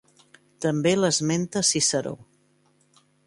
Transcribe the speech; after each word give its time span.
També 0.65 0.93
l'esmenta 1.01 1.63
Ciceró. 1.73 2.17